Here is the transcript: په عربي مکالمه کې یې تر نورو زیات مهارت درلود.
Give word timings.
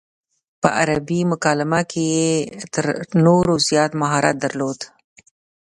په 0.61 0.67
عربي 0.79 1.19
مکالمه 1.31 1.81
کې 1.91 2.03
یې 2.15 2.29
تر 2.73 2.85
نورو 3.25 3.53
زیات 3.67 3.91
مهارت 4.01 4.35
درلود. 4.43 4.79